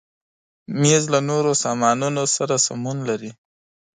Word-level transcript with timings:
مېز 0.81 1.03
له 1.13 1.19
نورو 1.29 1.51
سامانونو 1.63 2.23
سره 2.35 2.55
سمون 2.67 2.97
لري. 3.09 3.31